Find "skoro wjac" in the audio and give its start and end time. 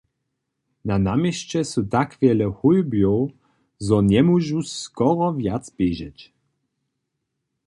4.79-5.65